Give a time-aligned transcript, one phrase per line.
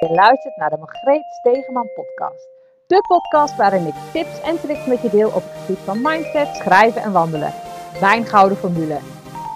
[0.00, 2.48] Je luistert naar de Margreet Stegeman podcast.
[2.86, 6.56] De podcast waarin ik tips en tricks met je deel op het gebied van mindset,
[6.56, 7.52] schrijven en wandelen.
[8.00, 8.98] Mijn gouden formule.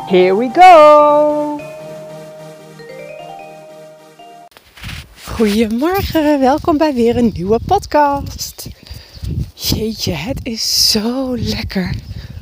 [0.07, 1.61] Here we go!
[5.25, 8.69] Goedemorgen, welkom bij weer een nieuwe podcast.
[9.55, 11.95] Jeetje, het is zo lekker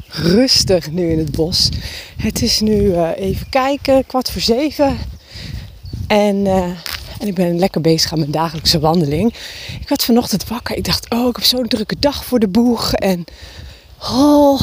[0.08, 1.70] rustig nu in het bos.
[2.16, 4.96] Het is nu uh, even kijken, kwart voor zeven.
[6.08, 6.70] En, uh,
[7.18, 9.34] en ik ben lekker bezig aan mijn dagelijkse wandeling.
[9.80, 10.76] Ik werd vanochtend wakker.
[10.76, 12.92] Ik dacht, oh, ik heb zo'n drukke dag voor de boeg.
[12.92, 13.24] En
[14.00, 14.62] oh,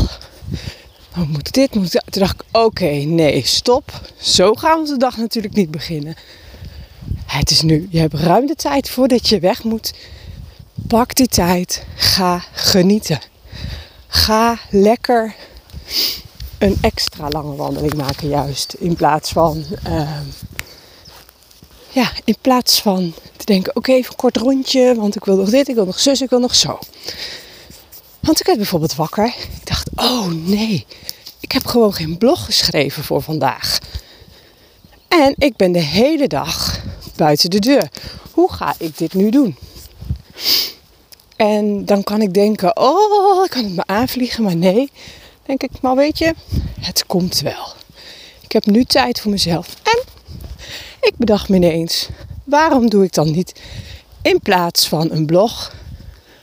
[1.27, 1.91] moet dit, moet.
[1.91, 4.01] Toen dacht ik, oké, nee, stop.
[4.17, 6.15] Zo gaan we de dag natuurlijk niet beginnen.
[7.25, 7.87] Het is nu.
[7.89, 9.93] Je hebt ruim de tijd voordat je weg moet.
[10.87, 11.85] Pak die tijd.
[11.95, 13.19] Ga genieten.
[14.07, 15.35] Ga lekker
[16.57, 18.75] een extra lange wandeling maken, juist.
[18.79, 19.63] In plaats van.
[19.87, 20.09] Uh,
[21.95, 24.95] ja, in plaats van te denken: oké, even een kort rondje.
[24.95, 26.79] Want ik wil nog dit, ik wil nog zus, ik wil nog zo.
[28.19, 29.25] Want ik werd bijvoorbeeld wakker.
[29.25, 30.85] Ik dacht: oh nee,
[31.39, 33.79] ik heb gewoon geen blog geschreven voor vandaag.
[35.07, 36.79] En ik ben de hele dag
[37.15, 37.89] buiten de deur.
[38.31, 39.57] Hoe ga ik dit nu doen?
[41.35, 44.91] En dan kan ik denken, oh, ik kan het me aanvliegen, maar nee.
[45.45, 46.33] Denk ik, maar weet je,
[46.79, 47.73] het komt wel.
[48.41, 49.67] Ik heb nu tijd voor mezelf.
[49.83, 50.04] En
[51.05, 52.09] ik bedacht me ineens,
[52.43, 53.61] waarom doe ik dan niet
[54.21, 55.73] in plaats van een blog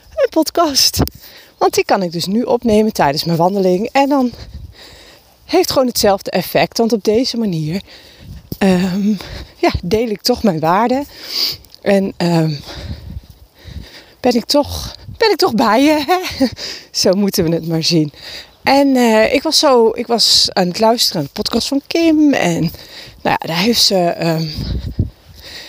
[0.09, 0.99] een podcast?
[1.57, 3.89] Want die kan ik dus nu opnemen tijdens mijn wandeling.
[3.91, 4.31] En dan
[5.45, 6.77] heeft gewoon hetzelfde effect.
[6.77, 7.81] Want op deze manier
[8.59, 9.17] um,
[9.57, 11.05] ja, deel ik toch mijn waarden.
[11.81, 12.59] En um,
[14.19, 16.27] ben ik toch, ben ik toch bij je.
[16.91, 18.13] Zo moeten we het maar zien.
[18.63, 22.33] En uh, ik was zo, ik was aan het luisteren naar de podcast van Kim.
[22.33, 22.61] En
[23.21, 24.15] nou ja, daar heeft ze.
[24.19, 24.51] Um,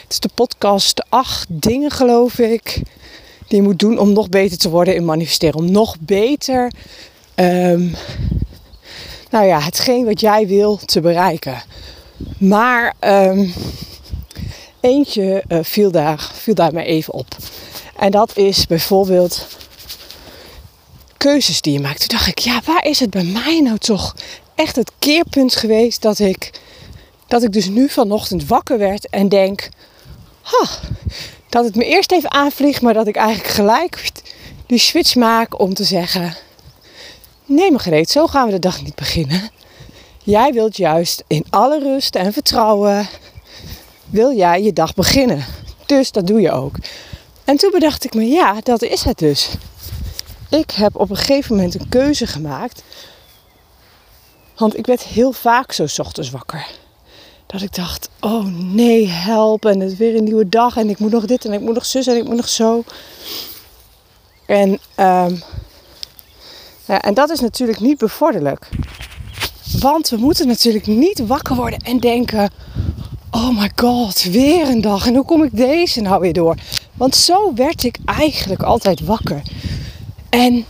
[0.03, 2.83] het is de podcast acht dingen, geloof ik.
[3.49, 5.59] Die je moet doen om nog beter te worden in manifesteren.
[5.59, 6.73] Om nog beter.
[7.35, 7.95] Um,
[9.31, 11.63] nou ja, hetgeen wat jij wil te bereiken.
[12.39, 13.53] Maar um,
[14.81, 17.37] eentje uh, viel, daar, viel daar mij even op.
[17.97, 19.47] En dat is bijvoorbeeld
[21.25, 21.99] keuzes die je maakt.
[21.99, 24.15] Toen dacht ik, ja, waar is het bij mij nou toch
[24.55, 26.51] echt het keerpunt geweest dat ik,
[27.27, 29.69] dat ik dus nu vanochtend wakker werd en denk,
[30.43, 30.67] ha,
[31.49, 34.13] dat het me eerst even aanvliegt, maar dat ik eigenlijk gelijk
[34.67, 36.37] die switch maak om te zeggen,
[37.45, 39.51] nee Margreet, zo gaan we de dag niet beginnen.
[40.23, 43.09] Jij wilt juist in alle rust en vertrouwen,
[44.07, 45.45] wil jij je dag beginnen.
[45.87, 46.75] Dus dat doe je ook.
[47.45, 49.51] En toen bedacht ik me, ja, dat is het dus.
[50.59, 52.83] Ik heb op een gegeven moment een keuze gemaakt.
[54.57, 56.67] Want ik werd heel vaak zo ochtends wakker.
[57.47, 59.65] Dat ik dacht, oh nee, help.
[59.65, 60.77] En het is weer een nieuwe dag.
[60.77, 62.85] En ik moet nog dit en ik moet nog zus en ik moet nog zo.
[64.47, 65.43] En, um,
[66.87, 68.69] ja, en dat is natuurlijk niet bevorderlijk.
[69.79, 72.51] Want we moeten natuurlijk niet wakker worden en denken:
[73.31, 75.07] oh my god, weer een dag.
[75.07, 76.57] En hoe kom ik deze nou weer door?
[76.95, 79.43] Want zo werd ik eigenlijk altijd wakker.
[80.35, 80.65] En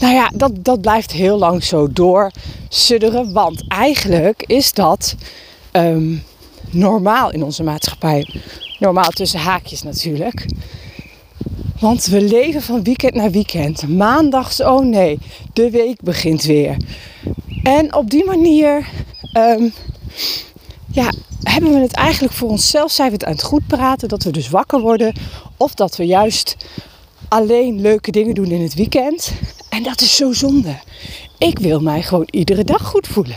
[0.00, 3.32] nou ja, dat, dat blijft heel lang zo doorsudderen.
[3.32, 5.14] Want eigenlijk is dat
[5.72, 6.22] um,
[6.70, 8.40] normaal in onze maatschappij.
[8.78, 10.46] Normaal tussen haakjes natuurlijk.
[11.80, 13.88] Want we leven van weekend naar weekend.
[13.88, 15.18] Maandags, oh nee,
[15.52, 16.76] de week begint weer.
[17.62, 18.88] En op die manier
[19.32, 19.72] um,
[20.92, 24.22] ja, hebben we het eigenlijk voor onszelf, zijn we het aan het goed praten, dat
[24.22, 25.14] we dus wakker worden.
[25.56, 26.56] Of dat we juist
[27.28, 29.32] alleen leuke dingen doen in het weekend.
[29.68, 30.78] En dat is zo zonde.
[31.38, 33.36] Ik wil mij gewoon iedere dag goed voelen.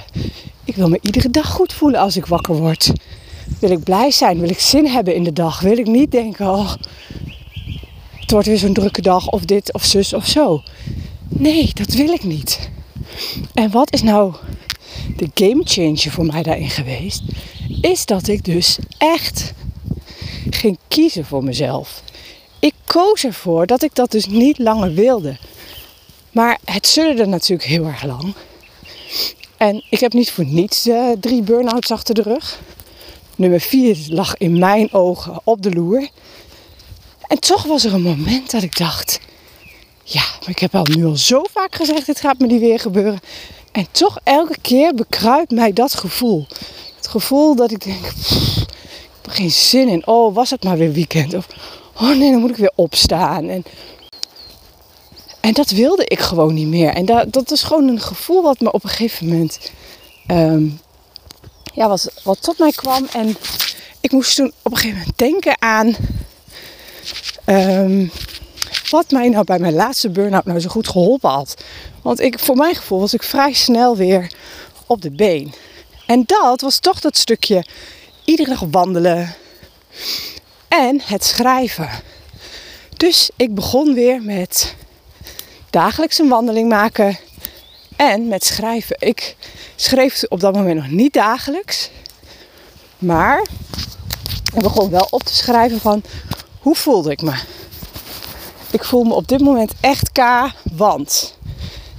[0.63, 2.91] Ik wil me iedere dag goed voelen als ik wakker word.
[3.59, 4.39] Wil ik blij zijn?
[4.39, 5.59] Wil ik zin hebben in de dag?
[5.59, 6.73] Wil ik niet denken, oh,
[8.19, 10.61] het wordt weer zo'n drukke dag of dit of zus of zo.
[11.27, 12.69] Nee, dat wil ik niet.
[13.53, 14.33] En wat is nou
[15.17, 17.21] de game changer voor mij daarin geweest?
[17.81, 19.53] Is dat ik dus echt
[20.49, 22.03] ging kiezen voor mezelf.
[22.59, 25.37] Ik koos ervoor dat ik dat dus niet langer wilde.
[26.31, 28.33] Maar het sudderde natuurlijk heel erg lang.
[29.57, 32.59] En ik heb niet voor niets uh, drie burn-outs achter de rug.
[33.35, 36.09] Nummer vier lag in mijn ogen op de loer.
[37.27, 39.19] En toch was er een moment dat ik dacht:
[40.03, 42.79] ja, maar ik heb al nu al zo vaak gezegd: dit gaat me niet weer
[42.79, 43.19] gebeuren.
[43.71, 46.47] En toch elke keer bekruipt mij dat gevoel.
[46.95, 48.15] Het gevoel dat ik denk: ik
[49.15, 50.07] heb er geen zin in.
[50.07, 51.33] Oh, was het maar weer weekend?
[51.33, 51.47] Of
[51.99, 53.49] oh nee, dan moet ik weer opstaan.
[53.49, 53.63] En,
[55.39, 56.93] en dat wilde ik gewoon niet meer.
[56.93, 59.71] En dat, dat is gewoon een gevoel wat me op een gegeven moment
[60.27, 60.79] um,
[61.73, 63.07] ja, wat, wat tot mij kwam.
[63.13, 65.95] En ik ik moest toen op een gegeven moment denken aan
[67.45, 68.07] ehm,
[68.89, 71.55] wat mij nou bij mijn laatste burn-out nou zo goed geholpen had.
[72.01, 74.31] Want ik, voor mijn gevoel was ik vrij snel weer
[74.85, 75.53] op de been.
[76.05, 77.65] En dat was toch dat stukje
[78.25, 79.35] iedere dag wandelen
[80.69, 81.89] en het schrijven.
[82.97, 84.75] Dus ik begon weer met
[85.69, 87.17] dagelijks een wandeling maken
[87.95, 88.95] en met schrijven.
[88.99, 89.35] Ik
[89.75, 91.89] schreef op dat moment nog niet dagelijks,
[92.97, 93.41] maar
[94.53, 96.03] ik begon wel op te schrijven van
[96.59, 97.33] hoe voelde ik me.
[98.71, 100.21] Ik voel me op dit moment echt K,
[100.71, 101.37] want.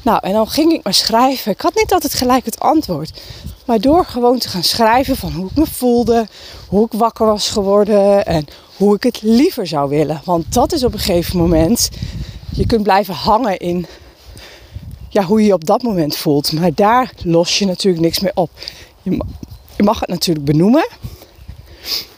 [0.03, 1.53] Nou, en dan ging ik maar schrijven.
[1.53, 3.21] Ik had niet altijd gelijk het antwoord.
[3.65, 6.27] Maar door gewoon te gaan schrijven van hoe ik me voelde,
[6.69, 10.21] hoe ik wakker was geworden en hoe ik het liever zou willen.
[10.25, 11.89] Want dat is op een gegeven moment,
[12.53, 13.87] je kunt blijven hangen in
[15.09, 16.53] ja, hoe je je op dat moment voelt.
[16.53, 18.51] Maar daar los je natuurlijk niks meer op.
[19.77, 20.89] Je mag het natuurlijk benoemen.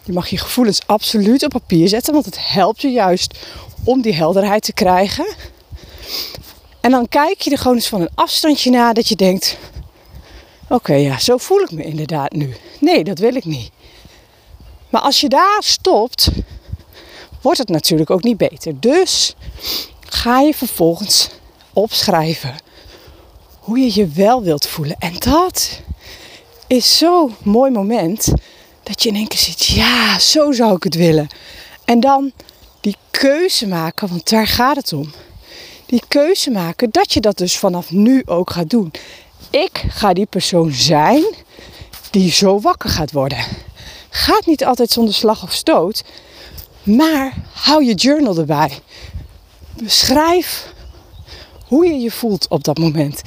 [0.04, 3.38] Je mag je gevoelens absoluut op papier zetten, want het helpt je juist
[3.84, 5.34] om die helderheid te krijgen.
[6.82, 9.58] En dan kijk je er gewoon eens van een afstandje naar dat je denkt:
[10.68, 12.56] Oké, ja, zo voel ik me inderdaad nu.
[12.80, 13.70] Nee, dat wil ik niet.
[14.88, 16.28] Maar als je daar stopt,
[17.40, 18.80] wordt het natuurlijk ook niet beter.
[18.80, 19.34] Dus
[20.00, 21.28] ga je vervolgens
[21.72, 22.56] opschrijven
[23.58, 24.96] hoe je je wel wilt voelen.
[24.98, 25.80] En dat
[26.66, 28.32] is zo'n mooi moment
[28.82, 31.28] dat je in één keer ziet, ja, zo zou ik het willen.
[31.84, 32.32] En dan
[32.80, 35.12] die keuze maken, want daar gaat het om.
[35.92, 38.92] Die keuze maken dat je dat dus vanaf nu ook gaat doen.
[39.50, 41.24] Ik ga die persoon zijn
[42.10, 43.44] die zo wakker gaat worden.
[44.10, 46.04] Gaat niet altijd zonder slag of stoot,
[46.82, 48.78] maar hou je journal erbij.
[49.82, 50.72] Beschrijf
[51.66, 53.22] hoe je je voelt op dat moment.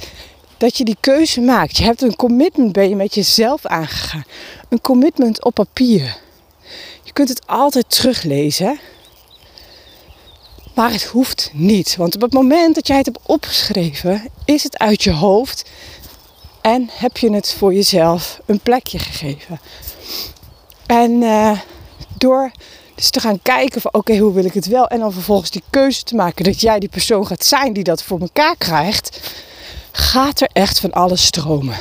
[0.56, 1.76] Dat je die keuze maakt.
[1.76, 4.24] Je hebt een commitment ben je met jezelf aangegaan.
[4.68, 6.16] Een commitment op papier.
[7.02, 8.78] Je kunt het altijd teruglezen.
[10.76, 11.96] Maar het hoeft niet.
[11.96, 15.70] Want op het moment dat jij het hebt opgeschreven, is het uit je hoofd.
[16.60, 19.60] En heb je het voor jezelf een plekje gegeven.
[20.86, 21.58] En uh,
[22.18, 22.50] door
[22.94, 24.88] dus te gaan kijken van oké, hoe wil ik het wel?
[24.88, 28.02] En dan vervolgens die keuze te maken dat jij die persoon gaat zijn die dat
[28.02, 29.34] voor elkaar krijgt.
[29.92, 31.76] Gaat er echt van alles stromen.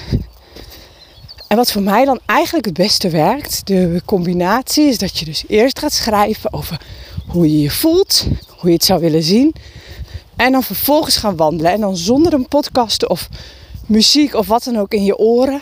[1.47, 5.43] En wat voor mij dan eigenlijk het beste werkt, de combinatie, is dat je dus
[5.47, 6.81] eerst gaat schrijven over
[7.27, 9.55] hoe je je voelt, hoe je het zou willen zien.
[10.35, 11.71] En dan vervolgens gaan wandelen.
[11.71, 13.29] En dan zonder een podcast of
[13.85, 15.61] muziek of wat dan ook in je oren.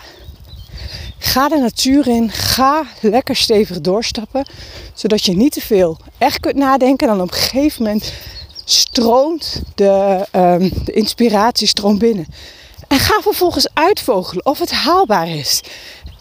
[1.18, 2.32] Ga de natuur in.
[2.32, 4.46] Ga lekker stevig doorstappen.
[4.94, 7.08] Zodat je niet te veel echt kunt nadenken.
[7.08, 8.14] En dan op een gegeven moment
[8.66, 12.28] stroomt de, um, de inspiratie stroomt binnen.
[12.88, 15.62] En ga vervolgens uitvogelen of het haalbaar is.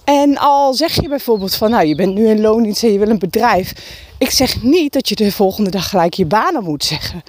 [0.05, 3.09] En al zeg je bijvoorbeeld van, nou, je bent nu in loondienst en je wil
[3.09, 3.73] een bedrijf.
[4.19, 7.23] Ik zeg niet dat je de volgende dag gelijk je banen moet zeggen.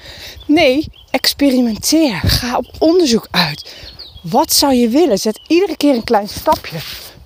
[0.47, 2.21] Nee, experimenteer.
[2.23, 3.75] Ga op onderzoek uit.
[4.21, 5.19] Wat zou je willen?
[5.19, 6.77] Zet iedere keer een klein stapje.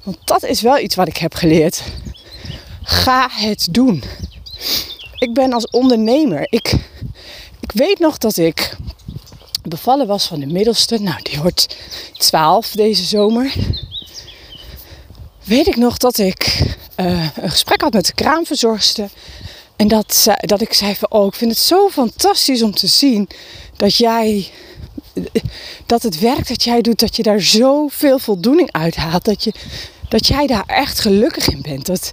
[0.03, 1.83] Want dat is wel iets wat ik heb geleerd.
[2.83, 4.03] Ga het doen.
[5.19, 6.47] Ik ben als ondernemer.
[6.50, 6.73] Ik,
[7.59, 8.75] ik weet nog dat ik
[9.63, 10.97] bevallen was van de middelste.
[10.97, 11.77] Nou, die wordt
[12.17, 13.53] 12 deze zomer.
[15.47, 16.63] Weet ik nog dat ik
[16.97, 19.09] uh, een gesprek had met de kraamverzorgster.
[19.75, 23.29] En dat, dat ik zei van, oh, ik vind het zo fantastisch om te zien
[23.75, 24.50] dat jij,
[25.86, 29.25] dat het werk dat jij doet, dat je daar zoveel voldoening uit haalt.
[29.25, 29.53] Dat, je,
[30.10, 31.86] dat jij daar echt gelukkig in bent.
[31.86, 32.12] Dat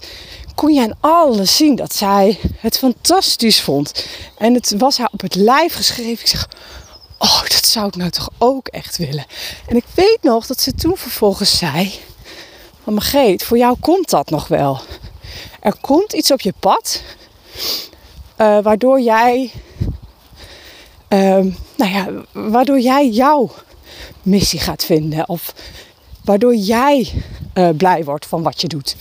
[0.55, 4.07] kon je aan alles zien dat zij het fantastisch vond.
[4.39, 6.21] En het was haar op het lijf geschreven.
[6.21, 6.49] Ik zeg,
[7.19, 9.27] oh, dat zou ik nou toch ook echt willen.
[9.69, 11.93] En ik weet nog dat ze toen vervolgens zei,
[12.85, 14.81] van Margreet, voor jou komt dat nog wel.
[15.61, 17.03] Er komt iets op je pad
[18.39, 19.51] uh, waardoor jij,
[21.09, 21.19] uh,
[21.77, 23.51] nou ja, waardoor jij jouw
[24.23, 25.29] missie gaat vinden.
[25.29, 25.55] Of
[26.25, 27.13] waardoor jij
[27.55, 28.97] uh, blij wordt van wat je doet.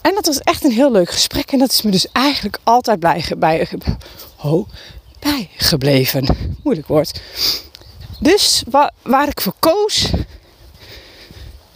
[0.00, 1.52] En dat was echt een heel leuk gesprek.
[1.52, 3.68] En dat is me dus eigenlijk altijd blij bij,
[5.20, 6.56] bijgebleven.
[6.62, 7.20] Moeilijk woord.
[8.20, 8.62] Dus
[9.02, 10.10] waar ik voor koos.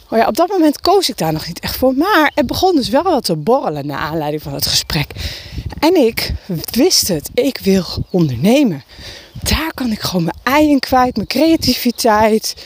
[0.09, 1.93] Oh ja, op dat moment koos ik daar nog niet echt voor.
[1.93, 5.11] Maar het begon dus wel wat te borrelen naar aanleiding van het gesprek.
[5.79, 6.33] En ik
[6.71, 7.29] wist het.
[7.33, 8.83] Ik wil ondernemen.
[9.43, 12.65] Daar kan ik gewoon mijn ei in kwijt, mijn creativiteit.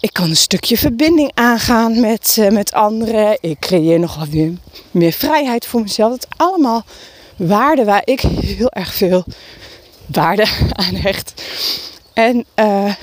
[0.00, 3.38] Ik kan een stukje verbinding aangaan met, uh, met anderen.
[3.40, 4.28] Ik creëer nog wat
[4.90, 6.10] meer, vrijheid voor mezelf.
[6.10, 6.84] Dat allemaal
[7.36, 9.24] waarden waar ik heel erg veel
[10.06, 10.46] waarde
[10.86, 11.42] aan hecht.
[12.12, 12.94] En uh,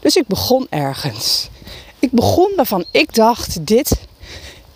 [0.00, 1.48] dus ik begon ergens.
[2.04, 4.00] Ik begon waarvan ik dacht: dit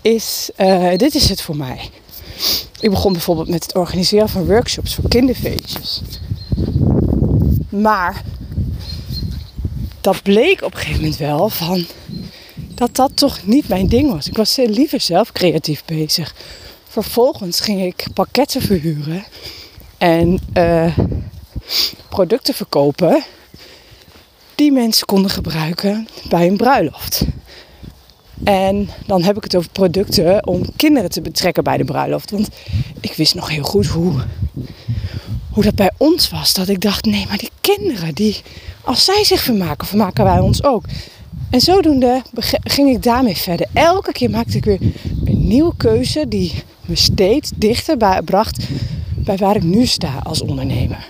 [0.03, 1.91] is, eh, dit is het voor mij.
[2.81, 6.03] Ik begon bijvoorbeeld met het organiseren van workshops voor kinderfeestjes.
[7.69, 8.23] Maar
[10.01, 11.87] dat bleek op een gegeven moment wel van
[12.75, 14.29] dat dat toch niet mijn ding was.
[14.29, 16.35] Ik was liever zelf creatief bezig.
[16.89, 19.25] Vervolgens ging ik pakketten verhuren
[19.99, 20.99] en uh,
[22.09, 23.25] producten verkopen
[24.59, 27.25] die mensen konden gebruiken bij een bruiloft.
[28.45, 32.31] En dan heb ik het over producten om kinderen te betrekken bij de bruiloft.
[32.31, 32.49] Want
[33.01, 34.13] ik wist nog heel goed hoe,
[35.51, 36.55] hoe dat bij ons was.
[36.55, 38.43] Dat ik dacht, nee, maar die kinderen, die,
[38.85, 40.85] als zij zich vermaken, vermaken wij ons ook.
[41.51, 42.23] En zodoende
[42.63, 43.67] ging ik daarmee verder.
[43.73, 44.81] Elke keer maakte ik weer
[45.25, 48.67] een nieuwe keuze die me steeds dichter bij, bracht
[49.15, 51.07] bij waar ik nu sta als ondernemer.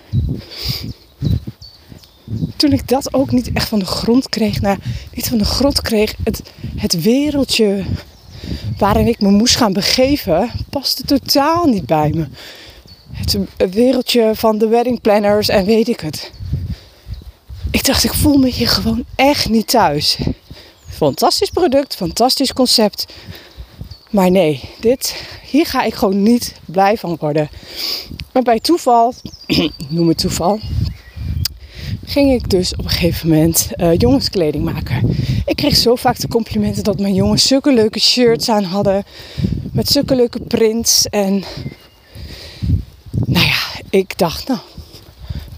[2.58, 4.78] Toen ik dat ook niet echt van de grond kreeg, nou,
[5.14, 6.42] niet van de grond kreeg, het,
[6.76, 7.84] het wereldje
[8.78, 12.26] waarin ik me moest gaan begeven, paste totaal niet bij me.
[13.12, 13.38] Het
[13.70, 16.30] wereldje van de wedding planners en weet ik het.
[17.70, 20.18] Ik dacht, ik voel me hier gewoon echt niet thuis.
[20.88, 23.06] Fantastisch product, fantastisch concept.
[24.10, 27.48] Maar nee, dit, hier ga ik gewoon niet blij van worden.
[28.32, 29.14] Maar bij toeval,
[29.88, 30.60] noem het toeval,
[32.08, 35.16] ging ik dus op een gegeven moment uh, jongenskleding maken.
[35.46, 39.04] Ik kreeg zo vaak de complimenten dat mijn jongens zulke leuke shirts aan hadden.
[39.72, 41.06] Met zulke leuke prints.
[41.06, 41.44] En
[43.10, 44.60] nou ja, ik dacht, nou,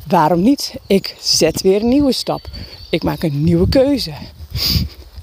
[0.06, 0.74] waarom niet?
[0.86, 2.48] Ik zet weer een nieuwe stap.
[2.90, 4.12] Ik maak een nieuwe keuze.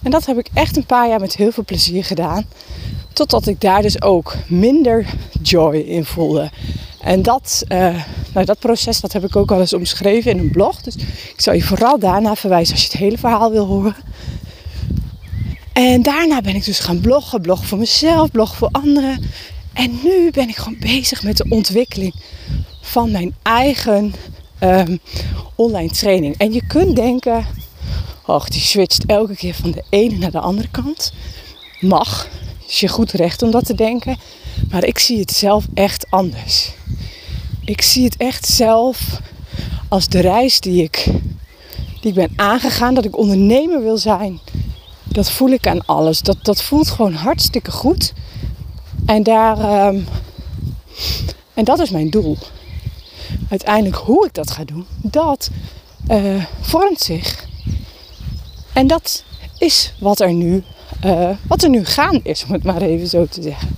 [0.04, 2.46] En dat heb ik echt een paar jaar met heel veel plezier gedaan.
[3.14, 5.06] Totdat ik daar dus ook minder
[5.42, 6.52] joy in voelde.
[7.08, 10.52] En dat, uh, nou, dat proces dat heb ik ook al eens omschreven in een
[10.52, 10.82] blog.
[10.82, 13.96] Dus ik zal je vooral daarna verwijzen als je het hele verhaal wil horen.
[15.74, 17.42] En daarna ben ik dus gaan bloggen.
[17.42, 19.24] Bloggen voor mezelf, bloggen voor anderen.
[19.74, 22.14] En nu ben ik gewoon bezig met de ontwikkeling
[22.82, 24.14] van mijn eigen
[24.60, 25.00] um,
[25.56, 26.38] online training.
[26.38, 27.46] En je kunt denken,
[28.26, 31.14] oh, die switcht elke keer van de ene naar de andere kant.
[31.80, 32.28] Mag,
[32.68, 34.18] is je goed recht om dat te denken.
[34.70, 36.72] Maar ik zie het zelf echt anders.
[37.66, 39.20] Ik zie het echt zelf
[39.88, 41.06] als de reis die ik,
[42.02, 42.94] die ik ben aangegaan.
[42.94, 44.40] Dat ik ondernemer wil zijn.
[45.04, 46.22] Dat voel ik aan alles.
[46.22, 48.14] Dat, dat voelt gewoon hartstikke goed.
[49.06, 50.08] En, daar, um,
[51.54, 52.38] en dat is mijn doel.
[53.50, 55.50] Uiteindelijk hoe ik dat ga doen, dat
[56.12, 57.48] uh, vormt zich.
[58.74, 59.24] En dat
[59.58, 60.64] is wat er nu,
[61.06, 63.76] uh, wat er nu gaan is, om het maar even zo te zeggen.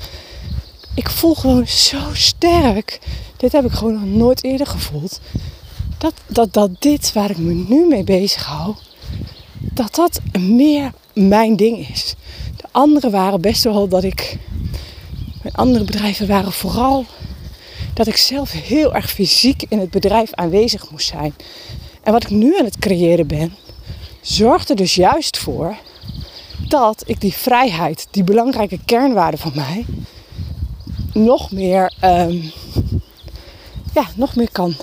[0.99, 2.99] Ik voel gewoon zo sterk.
[3.37, 5.19] Dit heb ik gewoon nog nooit eerder gevoeld.
[5.97, 8.75] Dat, dat, dat dit waar ik me nu mee bezig hou,
[9.59, 12.15] dat dat meer mijn ding is.
[12.57, 14.37] De andere waren best wel dat ik.
[15.41, 17.05] Mijn andere bedrijven waren vooral
[17.93, 21.33] dat ik zelf heel erg fysiek in het bedrijf aanwezig moest zijn.
[22.03, 23.55] En wat ik nu aan het creëren ben,
[24.21, 25.75] zorgt er dus juist voor
[26.67, 29.85] dat ik die vrijheid, die belangrijke kernwaarde van mij,
[31.23, 32.51] nog meer, um,
[33.93, 34.75] ja, nog meer kan,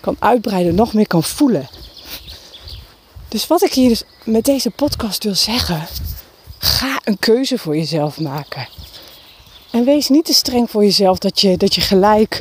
[0.00, 1.68] kan uitbreiden, nog meer kan voelen.
[3.28, 5.86] Dus wat ik hier dus met deze podcast wil zeggen,
[6.58, 8.68] ga een keuze voor jezelf maken.
[9.70, 12.40] En wees niet te streng voor jezelf dat je, dat je gelijk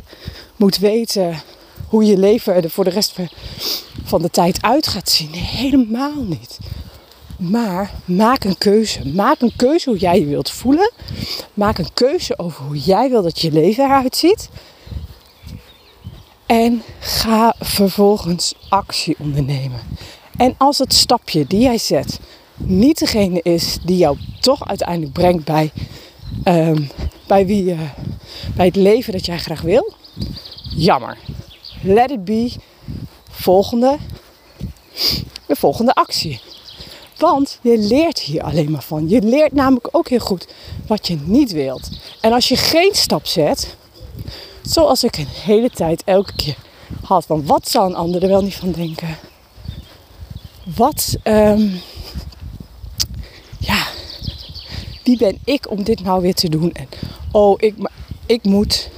[0.55, 1.41] moet weten
[1.87, 3.15] hoe je leven er voor de rest
[4.03, 5.33] van de tijd uit gaat zien.
[5.33, 6.59] Helemaal niet.
[7.37, 9.09] Maar maak een keuze.
[9.09, 10.91] Maak een keuze hoe jij je wilt voelen.
[11.53, 14.49] Maak een keuze over hoe jij wil dat je leven eruit ziet.
[16.45, 19.79] En ga vervolgens actie ondernemen.
[20.37, 22.19] En als het stapje die jij zet
[22.55, 25.71] niet degene is die jou toch uiteindelijk brengt bij
[26.43, 26.89] um,
[27.27, 27.81] bij, wie, uh,
[28.55, 29.93] bij het leven dat jij graag wil.
[30.75, 31.17] Jammer.
[31.81, 32.51] Let it be.
[33.29, 33.97] Volgende.
[35.45, 36.41] De volgende actie.
[37.23, 39.09] Want je leert hier alleen maar van.
[39.09, 40.47] Je leert namelijk ook heel goed
[40.87, 41.89] wat je niet wilt.
[42.21, 43.75] En als je geen stap zet,
[44.61, 46.57] zoals ik een hele tijd elke keer
[47.03, 49.17] had, van wat zal een ander er wel niet van denken?
[50.75, 51.81] Wat, um,
[53.59, 53.87] ja,
[55.03, 56.71] wie ben ik om dit nou weer te doen?
[56.71, 56.87] En
[57.31, 57.75] oh, ik,
[58.25, 58.89] ik, moet,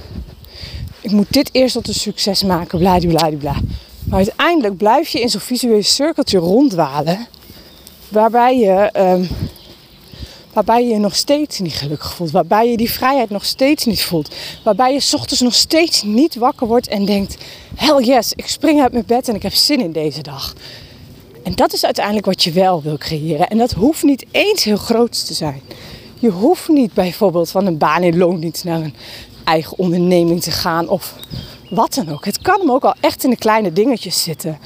[1.00, 3.54] ik moet dit eerst tot een succes maken, bladibladibla.
[4.04, 7.26] Maar uiteindelijk blijf je in zo'n visueel cirkeltje rondwalen.
[8.08, 9.28] Waarbij je, um,
[10.52, 12.30] waarbij je nog steeds niet gelukkig voelt.
[12.30, 14.34] Waarbij je die vrijheid nog steeds niet voelt.
[14.64, 17.36] Waarbij je ochtends nog steeds niet wakker wordt en denkt...
[17.74, 20.54] Hell yes, ik spring uit mijn bed en ik heb zin in deze dag.
[21.42, 23.48] En dat is uiteindelijk wat je wel wil creëren.
[23.48, 25.60] En dat hoeft niet eens heel groot te zijn.
[26.18, 28.94] Je hoeft niet bijvoorbeeld van een baan in loondienst naar een
[29.44, 31.14] eigen onderneming te gaan of
[31.70, 32.24] wat dan ook.
[32.24, 34.58] Het kan hem ook al echt in de kleine dingetjes zitten.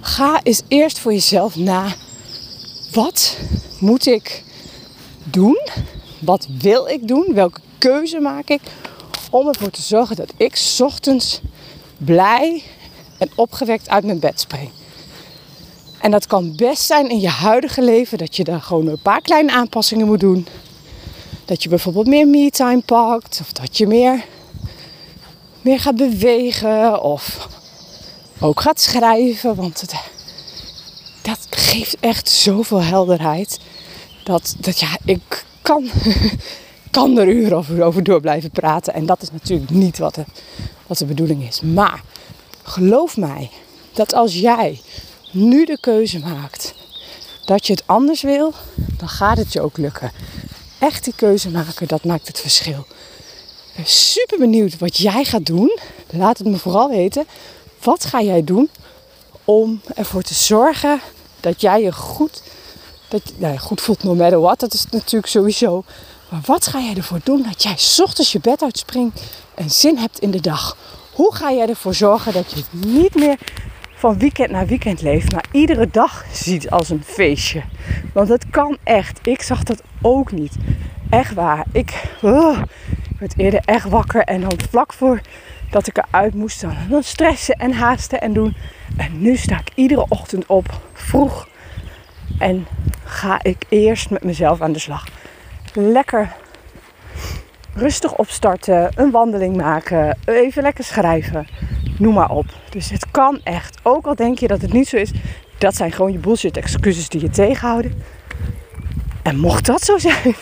[0.00, 1.94] Ga eens eerst voor jezelf na.
[2.92, 3.36] Wat
[3.80, 4.42] moet ik
[5.24, 5.60] doen?
[6.20, 7.34] Wat wil ik doen?
[7.34, 8.60] Welke keuze maak ik
[9.30, 11.40] om ervoor te zorgen dat ik ochtends
[11.96, 12.62] blij
[13.18, 14.70] en opgewekt uit mijn bed spring?
[16.00, 19.20] En dat kan best zijn in je huidige leven dat je daar gewoon een paar
[19.20, 20.46] kleine aanpassingen moet doen.
[21.44, 24.24] Dat je bijvoorbeeld meer me-time pakt of dat je meer,
[25.60, 27.48] meer gaat bewegen of
[28.40, 29.54] ook gaat schrijven.
[29.54, 29.94] Want het,
[31.28, 33.58] dat geeft echt zoveel helderheid.
[34.24, 35.90] Dat, dat ja, ik kan,
[36.90, 38.94] kan er uren over, over door blijven praten.
[38.94, 40.24] En dat is natuurlijk niet wat de,
[40.86, 41.60] wat de bedoeling is.
[41.60, 42.02] Maar
[42.62, 43.50] geloof mij
[43.92, 44.80] dat als jij
[45.32, 46.74] nu de keuze maakt
[47.44, 48.52] dat je het anders wil,
[48.96, 50.12] dan gaat het je ook lukken.
[50.78, 52.86] Echt die keuze maken, dat maakt het verschil.
[53.68, 55.78] Ik ben super benieuwd wat jij gaat doen.
[56.10, 57.26] Laat het me vooral weten.
[57.82, 58.70] Wat ga jij doen
[59.44, 61.00] om ervoor te zorgen
[61.40, 62.42] dat jij je goed,
[63.08, 64.60] dat, nou, goed voelt, no matter what.
[64.60, 65.84] Dat is natuurlijk sowieso.
[66.28, 69.22] Maar wat ga jij ervoor doen dat jij ochtends je bed uitspringt
[69.54, 70.76] en zin hebt in de dag?
[71.12, 73.38] Hoe ga jij ervoor zorgen dat je niet meer
[73.94, 77.62] van weekend naar weekend leeft, maar iedere dag ziet als een feestje?
[78.12, 79.18] Want het kan echt.
[79.22, 80.52] Ik zag dat ook niet.
[81.10, 81.64] Echt waar.
[81.72, 82.58] Ik, oh,
[83.10, 85.20] ik werd eerder echt wakker en dan vlak voor
[85.70, 88.56] dat ik eruit moest dan, dan stressen en haasten en doen.
[88.96, 91.48] En nu sta ik iedere ochtend op, vroeg.
[92.38, 92.66] En
[93.04, 95.06] ga ik eerst met mezelf aan de slag.
[95.72, 96.32] Lekker
[97.74, 101.46] rustig opstarten, een wandeling maken, even lekker schrijven.
[101.98, 102.46] Noem maar op.
[102.70, 103.78] Dus het kan echt.
[103.82, 105.12] Ook al denk je dat het niet zo is,
[105.58, 108.02] dat zijn gewoon je bullshit excuses die je tegenhouden.
[109.28, 110.34] En mocht dat zo zijn,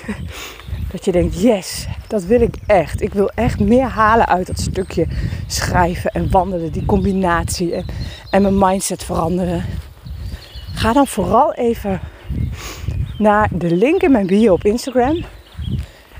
[0.92, 3.00] dat je denkt, yes, dat wil ik echt.
[3.00, 5.06] Ik wil echt meer halen uit dat stukje
[5.46, 7.84] schrijven en wandelen, die combinatie en,
[8.30, 9.64] en mijn mindset veranderen.
[10.74, 12.00] Ga dan vooral even
[13.18, 15.24] naar de link in mijn bio op Instagram.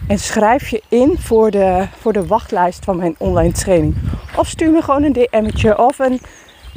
[0.09, 3.97] En schrijf je in voor de, voor de wachtlijst van mijn online training.
[4.37, 6.21] Of stuur me gewoon een DM'tje of een...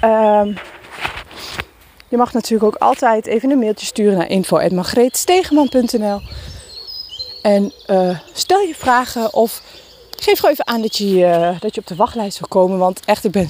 [0.04, 0.56] Um,
[2.10, 6.22] je mag natuurlijk ook altijd even een mailtje sturen naar info.margreetstegeman.nl
[7.42, 9.62] En uh, stel je vragen of
[10.16, 12.78] geef gewoon even aan dat je, uh, dat je op de wachtlijst wil komen.
[12.78, 13.50] Want echt, ik ben,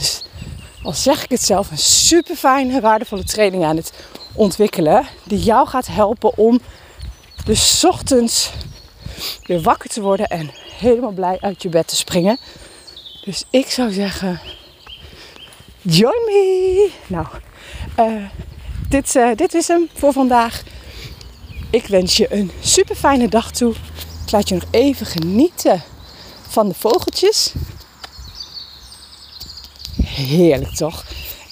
[0.84, 3.94] al zeg ik het zelf, een super fijne, waardevolle training aan het
[4.34, 5.08] ontwikkelen.
[5.24, 6.60] Die jou gaat helpen om
[7.46, 8.52] dus ochtends
[9.44, 12.38] weer wakker te worden en helemaal blij uit je bed te springen.
[13.22, 14.40] Dus ik zou zeggen,
[15.82, 16.90] join me!
[17.08, 17.26] Nou,
[18.00, 18.26] uh,
[18.90, 20.64] dit, uh, dit is hem voor vandaag.
[21.70, 23.74] Ik wens je een super fijne dag toe.
[24.26, 25.84] Ik laat je nog even genieten
[26.48, 27.54] van de vogeltjes.
[30.04, 31.06] Heerlijk toch?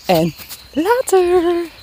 [0.06, 0.36] En
[0.72, 1.76] later!